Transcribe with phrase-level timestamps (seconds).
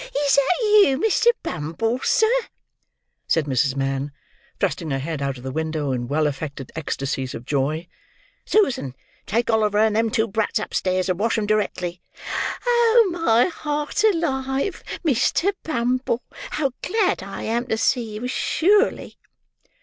[0.25, 1.27] Is that you, Mr.
[1.43, 2.25] Bumble, sir?"
[3.27, 3.75] said Mrs.
[3.75, 4.11] Mann,
[4.59, 7.87] thrusting her head out of the window in well affected ecstasies of joy.
[8.43, 8.95] "(Susan,
[9.27, 14.83] take Oliver and them two brats upstairs, and wash 'em directly.)—My heart alive!
[15.05, 15.53] Mr.
[15.61, 19.13] Bumble, how glad I am to see you, sure ly!"